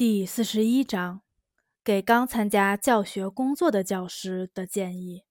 [0.00, 1.20] 第四十一章，
[1.84, 5.26] 给刚参加教学工作的教师的建议。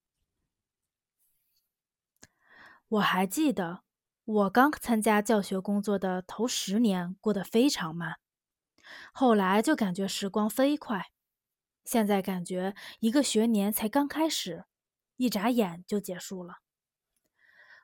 [2.88, 3.82] 我还记得，
[4.26, 8.20] 我刚参加教学工作的头十年过得非常慢，
[9.12, 11.08] 后来就感觉时光飞快，
[11.84, 14.66] 现在感觉一个学年才刚开始，
[15.18, 16.58] 一眨眼就结束了。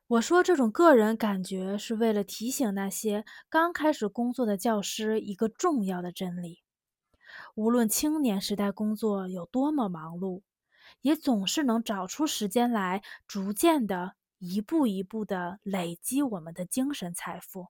[0.05, 6.61] 我说这种个人感觉，是为了提醒那些刚开始工作的教师一个重要的真理。
[7.55, 10.41] 无论青年时代工作有多么忙碌，
[10.99, 17.67] 也总是能找出时间来，逐渐的、一步一步的累积我们的精神财富，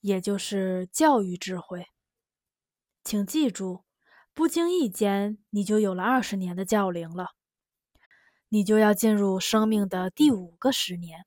[0.00, 1.86] 也就是教育智慧。
[3.02, 3.82] 请记住，
[4.32, 7.30] 不经意间你就有了二十年的教龄了，
[8.48, 11.26] 你就要进入生命的第五个十年。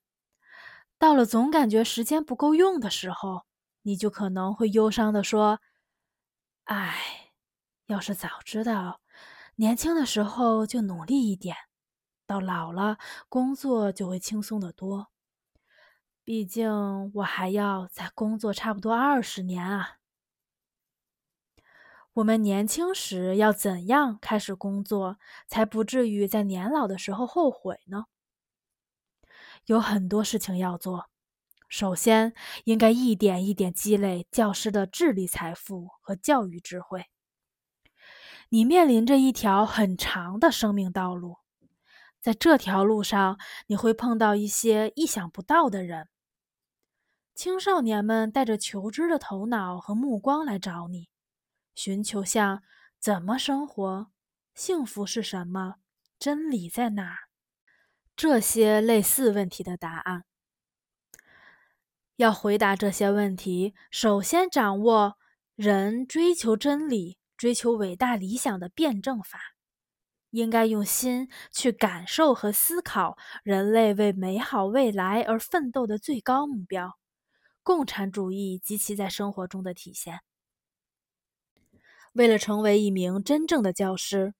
[0.98, 3.42] 到了总感觉时间不够用的时候，
[3.82, 5.60] 你就可能会忧伤的说
[6.64, 7.18] ：“唉。”
[7.92, 9.02] 要是早知道，
[9.56, 11.58] 年轻的时候就努力一点，
[12.26, 15.12] 到老了工作就会轻松得多。
[16.24, 19.98] 毕竟我还要再工作差不多二十年啊。
[22.14, 25.18] 我们年轻时要怎样开始工作，
[25.50, 28.06] 才不至于在年老的时候后悔呢？
[29.66, 31.10] 有很多事情要做。
[31.68, 37.11] 首先，应该一点一点积累教师的智力财富和教育智慧。
[38.54, 41.38] 你面临着一条很长的生命道路，
[42.20, 46.10] 在这条路上，你会碰到一些意想不到的人。
[47.34, 51.08] 青少年们带着求知的头脑和目光来找你，
[51.76, 52.62] 寻求像
[53.00, 54.12] 怎么生活、
[54.54, 55.76] 幸福是什么、
[56.20, 57.20] 真理在哪
[58.18, 60.26] 这些类似问题的答案。
[62.18, 65.18] 要回答这些问题，首先掌握
[65.56, 67.21] 人追求真理。
[67.42, 69.56] 追求伟大理想的辩证法，
[70.30, 77.00] 应该用心去感受和思考人类为美好未来而奋斗的最高目标——
[77.64, 80.20] 共产主义及其在生活中的体现。
[82.14, 84.36] 为了成为一名真正的教师，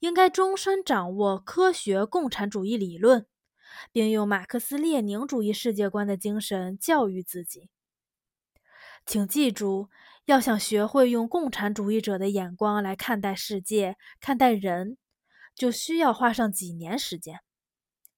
[0.00, 3.28] 应该终身掌握科学共产主义理论，
[3.92, 7.70] 并用马克思列宁主义世界观的精神教育自己。
[9.06, 9.88] 请记住。
[10.26, 14.98] 要想学会用共产主义者的眼光来看待世界、看待人，
[15.54, 17.38] 就需要花上几年时间。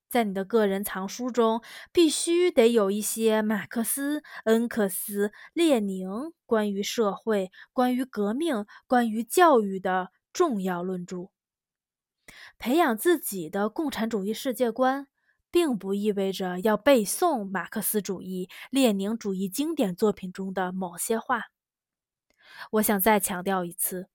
[0.09, 1.61] 在你的个人藏书中，
[1.93, 11.29] 必须得有一些马克思、恩格斯、列宁关于社会、关于革命、关于教育的重要论著。
[12.59, 15.09] 培养自己的共产主义世界观，
[15.51, 21.49] 并不意味着要背诵马克思主义、列宁主义经典作品中的某些话。
[22.73, 24.09] 我想再强调一次，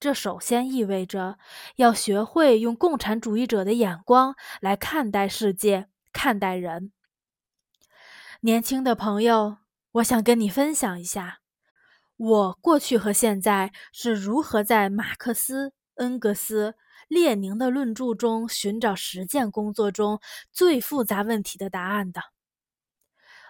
[0.00, 1.38] 这首先意味着
[1.76, 6.92] 要学会用共产主义者的眼光来看待世界、看待人。
[8.40, 9.58] 年轻的朋友，
[9.92, 11.40] 我想跟你分享一下，
[12.16, 16.74] 我过去和现在是如何在马克思、恩格斯、
[17.08, 20.20] 列宁的论著中寻找实践工作中
[20.52, 22.20] 最复杂问题的答案的。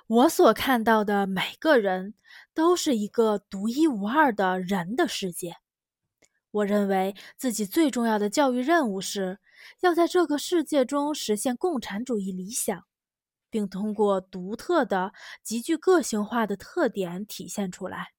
[0.06, 2.15] 我所看到的每个人
[2.54, 5.56] 都是一个独一无二的人的世界。
[6.53, 9.41] 我认为自己最重要的教育任务是
[9.81, 12.84] 要在这个世界中实现共产主义理想，
[13.50, 15.12] 并通过独特的、
[15.43, 18.12] 极具个性化的特点体现出来。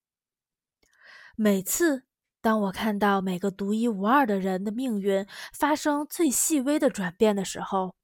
[1.38, 2.04] 每次
[2.42, 7.96] 当我看到每个独一无二的人的命运发生最细微的转变的时候，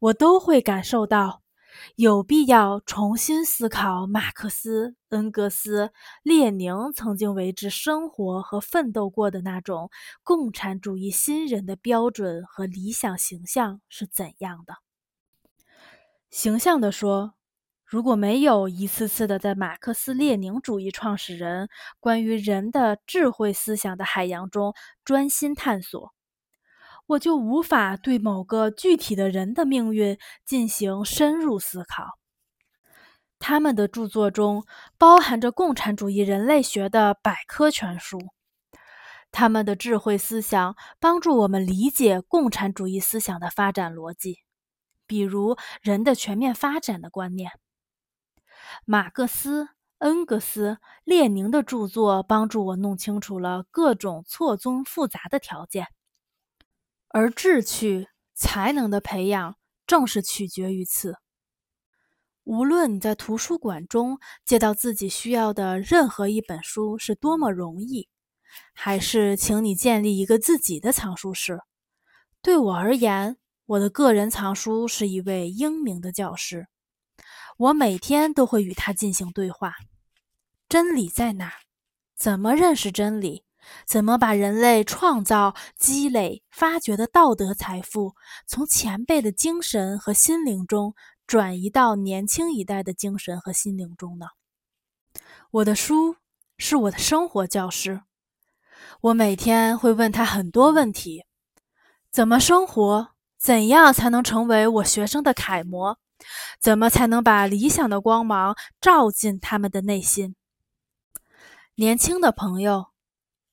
[0.00, 1.41] 我都会感受到。
[1.96, 5.90] 有必要重新思考马克思、恩格斯、
[6.22, 9.90] 列宁曾经为之生活和奋斗过的那种
[10.22, 14.76] 共产主义新人的标准和理想形象是怎样的。
[16.30, 17.34] 形象地说，
[17.84, 21.68] 如果没有一次次的在马克思列宁主义创始人
[22.00, 24.72] 关于人的智慧思想的海洋中
[25.04, 26.14] 专心探索。
[27.06, 32.18] 我就无法对某个具体的人的命运进行深入思考。
[33.38, 34.64] 他们的著作中
[34.96, 38.20] 包含着共产主义人类学的百科全书，
[39.32, 44.38] 他们的智慧思想帮助我们理解共产主义思想的发展逻辑，
[45.08, 47.50] 比如人的全面发展的观念。
[48.86, 55.88] 马克思、恩格斯、列宁的著作帮助我弄清楚了各种错综复杂的条件。
[57.14, 59.56] 而志趣、才能的培养，
[59.86, 61.16] 正是取决于此。
[62.44, 68.08] 无论你在图书馆中借到自己需要的任何一本书是多么容易，
[68.72, 71.60] 还是请你建立一个自己的藏书室。
[72.40, 73.36] 对我而言，
[73.66, 76.66] 我的个人藏书是一位英明的教师，
[77.58, 79.74] 我每天都会与他进行对话。
[80.66, 81.52] 真理在哪？
[82.16, 83.44] 怎么认识真理？
[83.86, 88.14] 怎么把人类创造、积累、发掘的道德财富，
[88.46, 90.94] 从前辈的精神和心灵中
[91.26, 94.26] 转移到年轻一代的精神和心灵中呢？
[95.50, 96.16] 我的书
[96.58, 98.02] 是我的生活教师，
[99.00, 101.24] 我每天会问他很多问题：
[102.10, 103.08] 怎么生活？
[103.38, 105.98] 怎样才能成为我学生的楷模？
[106.60, 110.36] 怎么才能把理想的光芒照进他们的内心？
[111.74, 112.91] 年轻的朋友。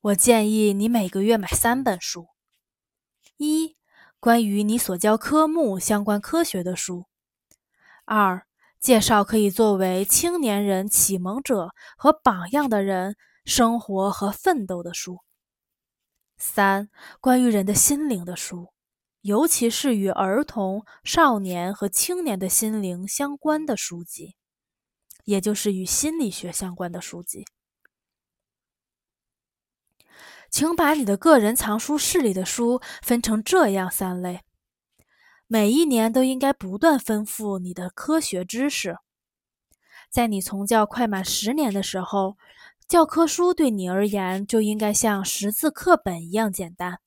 [0.02, 2.30] 我建议你每个月买三本书：
[3.36, 3.76] 一、
[4.18, 7.04] 关于你所教科目相关科学的书；
[8.06, 8.48] 二、
[8.80, 15.18] 介绍可以作为青年人启蒙者和榜样的人生活和奋斗的书；
[16.38, 18.72] 三、关于人的心灵的书，
[19.20, 24.38] 尤其是与儿童、少年和青年的心灵相关的书籍，
[25.26, 27.46] 也就是与心理学相关的书籍。
[30.50, 34.42] 请把你的个人藏书室里的书分成这样三类：
[35.48, 38.98] 每一年都应该不断丰富你的科学知识。
[40.10, 42.36] 在你从教快满十年的时候，
[42.88, 47.00] 教科书对你而言就应该像识字课本一样简单。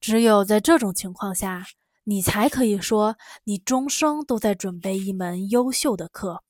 [0.00, 1.64] 只有在这种情况下，
[2.02, 6.42] 你才可以说你终生都在准备一门优秀的课。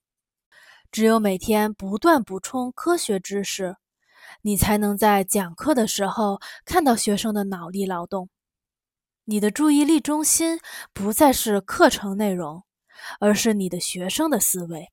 [0.90, 3.76] 只有每天不断补充科学知识。
[4.42, 8.28] 你才能在讲课的时候看到学生的脑力劳动。
[9.24, 10.60] 你的注意力中心
[10.92, 12.64] 不再是课程内容，
[13.20, 14.90] 而是你的学生的思维。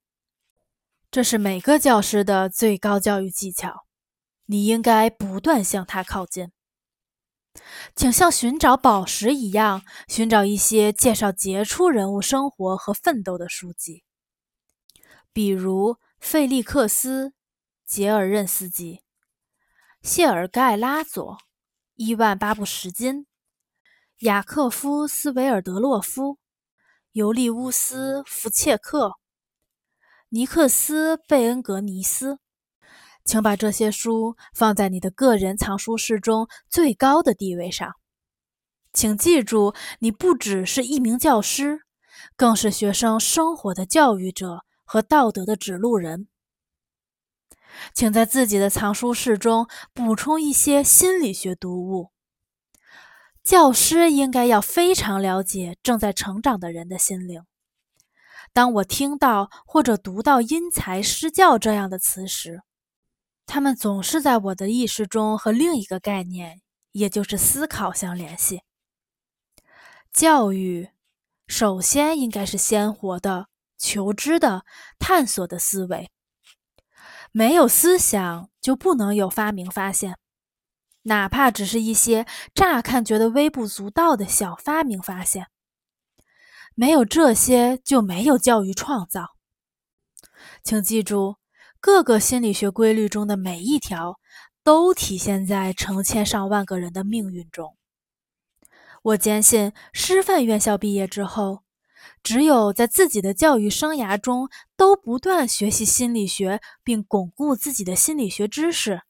[1.10, 3.86] 这是每个教师的最高教育技巧。
[4.46, 6.52] 你应该不断向他靠近。
[7.96, 14.04] 请像寻找宝石一样寻找一些介绍杰出人物生活和奋斗的书籍，
[15.34, 17.30] 比如费利克斯·
[17.86, 19.02] 杰尔任斯基。
[20.02, 21.38] 谢尔盖·拉佐、
[21.94, 23.28] 伊万·巴布什金、
[24.22, 26.40] 雅克夫·斯维尔德洛夫、
[27.12, 29.14] 尤利乌斯·福切克、
[30.30, 32.40] 尼克斯·贝恩格尼斯，
[33.24, 37.94] 请把这些书放在你的个人藏书室中最高的地位上。
[38.92, 41.82] 请记住，你不只是一名教师，
[42.36, 46.28] 更是学生生活的教育者和道德的指路人。
[47.94, 52.12] 请在自己的藏书室中补充一些心理学读物。
[53.44, 57.44] 教师应该要非常了解正在成长的人的心灵。
[58.54, 62.62] 当我听到或者读到“因材施教”这样的词时，
[63.46, 68.62] 他们总是在我的意识中和另一个概念，也就是思考相联系。
[70.14, 70.90] 教育
[71.48, 73.48] 首先应该是鲜活的、
[73.78, 74.66] 求知的、
[75.00, 76.12] 探索的思维。
[77.32, 80.18] 没有思想，就不能有发明发现，
[81.04, 85.48] 哪怕只是一些乍看觉得微不足道的小发明发现。
[86.76, 89.36] 没有这些，就没有教育创造。
[90.64, 91.38] 请记住，
[91.80, 94.20] 各个心理学规律中的每一条，
[94.64, 97.78] 都体现在成千上万个人的命运中。
[99.04, 101.64] 我坚信，师范院校毕业之后。
[102.24, 109.02] 只有在自己的教育生涯中都不断学习心理学，并巩固自己的心理学知识，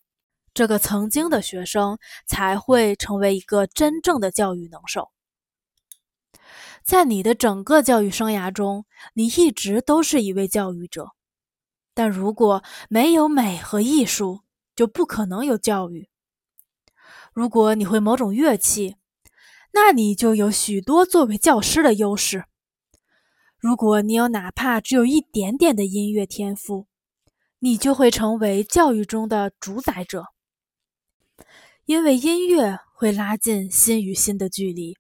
[0.54, 5.12] 这个曾经的学生才会成为一个真正的教育能手。
[6.84, 11.10] 在你的整个教育生涯中，你一直都是一位教育者。
[11.94, 14.40] 但如果没有美和艺术，
[14.76, 16.10] 就不可能有教育。
[17.34, 18.96] 如果你会某种乐器，
[19.74, 22.46] 那你就有许多作为教师的优势。
[23.62, 26.88] 如果你有哪怕只有一点点的音乐天赋，
[27.60, 30.26] 你就会成为教育中的主宰者。
[31.86, 34.98] 因为音乐会拉近心与心的距离，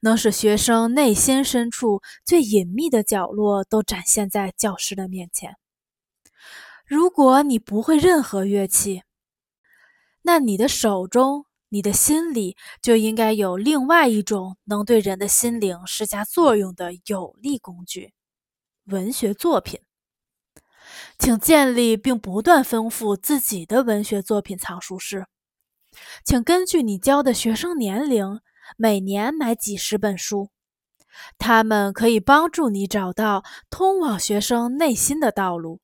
[0.00, 5.54] 能使学生内心深处最隐秘的角落都展现在教师的面前。
[6.86, 9.02] 如果你不会任何乐器，
[10.22, 11.44] 那你的手中。
[11.74, 18.14] 你的心里就应该有另外一种能对人的心灵施加作用的有力工具——
[18.86, 19.80] 文学作品。
[21.18, 25.26] 请建立并不断丰富自己的文学作品藏书室。
[26.24, 28.40] 请根据你教的学生年龄，
[28.76, 30.50] 每年买几十本书，
[31.38, 35.80] 它们可以帮助你找到通往学生内心的道路。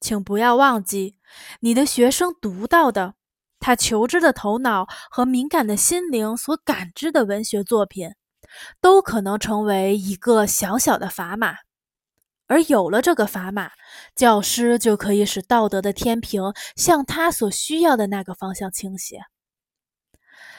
[0.00, 1.14] 请不要忘记，
[1.60, 3.14] 你的学生读到的。
[3.60, 8.10] 他求知的头脑和敏感的心灵所感知的文学作品，
[8.80, 11.54] 都可能成为一个小小的砝码。
[12.46, 13.70] 而有了这个砝码，
[14.14, 16.42] 教师就可以使道德的天平
[16.76, 19.20] 向他所需要的那个方向倾斜。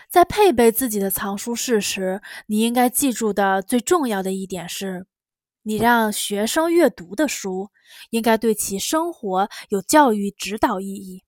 [0.08, 5.08] 在配备自己的藏书室时，你应该记住的最重要的一点是：
[5.64, 7.70] 你让学生阅读的书
[8.12, 11.24] 应该对其生活有教育指导意义。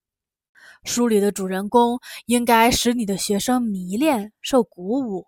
[0.83, 5.27] 书里的主人公应该使你的学生迷恋、受鼓舞，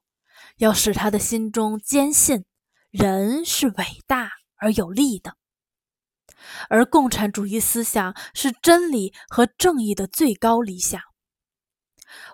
[0.57, 2.45] 要使他的心中坚信
[2.91, 4.31] 人是伟大。
[4.55, 5.35] 而有力的，
[6.69, 11.01] 而共产主义思想是真理和正义的最高理想。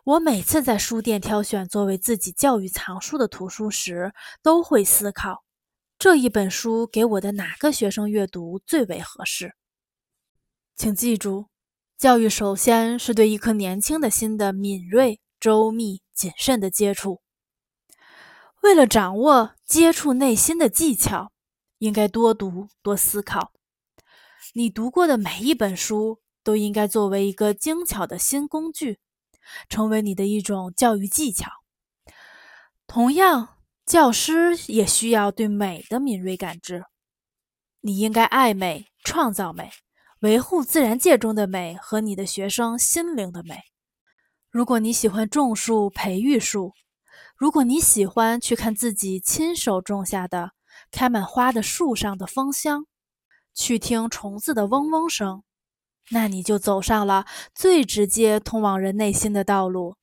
[0.03, 5.43] 我每次在书店挑选作为自己教育藏书的图书时，都会思考
[5.97, 9.55] 这一本书给我的哪个学生阅读最为合适。
[10.75, 11.47] 请记住，
[11.99, 17.21] 教育首先是对一颗年轻的心的敏锐、周密、谨慎的接触。
[18.63, 21.31] 为了掌握接触内心的技巧。
[21.79, 23.53] 应该多读多思考，
[24.53, 28.99] 你读过的每一本书都应该作为一个精巧的新工具，
[29.69, 31.49] 成为你的一种教育技巧。
[32.85, 36.83] 同样，教师也需要对美的敏锐感知。
[37.79, 39.71] 你应该爱美、创造美、
[40.19, 43.61] 维护自然界中的美和你的学生心灵的美。
[44.49, 46.73] 如果你喜欢种树、培育树，
[47.35, 50.51] 如果你喜欢去看自己亲手种下的。
[50.91, 52.87] 开满花的树上的芳香，
[53.53, 55.43] 去听虫子的嗡嗡声，
[56.09, 59.97] 那你就走上了最直接通往人内心的道路，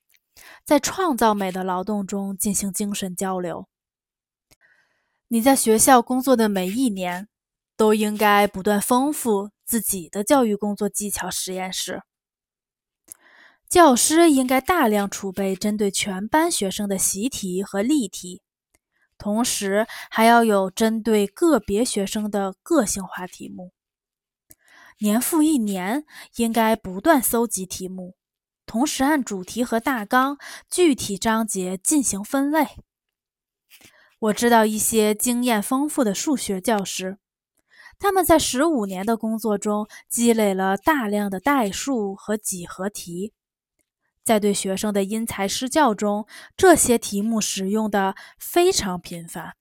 [0.64, 3.66] 在创造美的劳动中进行精神交流。
[5.28, 7.26] 你在学校工作的每一年，
[7.76, 12.02] 都应该不断丰富自己的教育工作技巧实验室。
[13.68, 18.40] 教师应该大量储备针对全班学生的习题和例题。
[19.18, 23.72] 同时，还要有针对个别学生的个性化题目。
[24.98, 26.04] 年复一年，
[26.36, 28.14] 应该不断搜集题目，
[28.66, 30.38] 同时按主题和大纲、
[30.70, 32.76] 具体章节进行分类。
[34.18, 37.18] 我知道一些经验丰富的数学教师，
[37.98, 43.32] 他们在十五年的工作中积累了大量的代数和几何题。
[44.22, 46.26] 在对学生的因材施教中，
[46.56, 49.54] 这些题目使用的非常频繁。